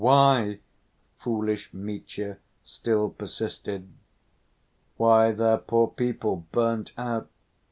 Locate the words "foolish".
1.19-1.75